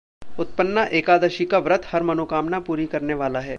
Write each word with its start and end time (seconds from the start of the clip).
उत्पन्ना 0.37 0.83
एकादशी 0.99 1.45
का 1.45 1.59
व्रत 1.61 1.85
हर 1.87 2.03
मनोकामना 2.03 2.59
पूरी 2.61 2.85
करने 2.87 3.13
वाला 3.15 3.39
है 3.39 3.49